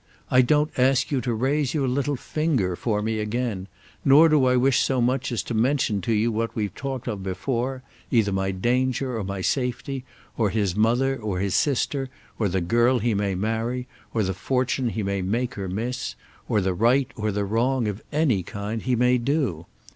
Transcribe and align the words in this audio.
I 0.31 0.41
don't 0.41 0.71
ask 0.79 1.11
you 1.11 1.21
to 1.21 1.31
raise 1.35 1.75
your 1.75 1.87
little 1.87 2.15
finger 2.15 2.75
for 2.75 3.03
me 3.03 3.19
again, 3.19 3.67
nor 4.03 4.29
do 4.29 4.45
I 4.45 4.55
wish 4.55 4.79
so 4.79 4.99
much 4.99 5.31
as 5.31 5.43
to 5.43 5.53
mention 5.53 6.01
to 6.01 6.11
you 6.11 6.31
what 6.31 6.55
we've 6.55 6.73
talked 6.73 7.07
of 7.07 7.21
before, 7.21 7.83
either 8.09 8.31
my 8.31 8.49
danger 8.49 9.15
or 9.15 9.23
my 9.23 9.41
safety, 9.41 10.03
or 10.35 10.49
his 10.49 10.75
mother, 10.75 11.17
or 11.17 11.37
his 11.39 11.53
sister, 11.53 12.09
or 12.39 12.49
the 12.49 12.61
girl 12.61 12.97
he 12.97 13.13
may 13.13 13.35
marry, 13.35 13.85
or 14.11 14.23
the 14.23 14.33
fortune 14.33 14.89
he 14.89 15.03
may 15.03 15.21
make 15.21 15.55
or 15.55 15.69
miss, 15.69 16.15
or 16.49 16.61
the 16.61 16.73
right 16.73 17.11
or 17.15 17.31
the 17.31 17.45
wrong, 17.45 17.87
of 17.87 18.01
any 18.11 18.41
kind, 18.41 18.81
he 18.81 18.95
may 18.95 19.19
do. 19.19 19.67